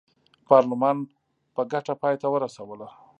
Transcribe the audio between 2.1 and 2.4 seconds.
ته